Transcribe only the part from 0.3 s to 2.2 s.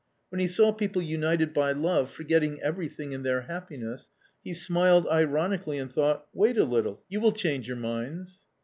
he saw people united by love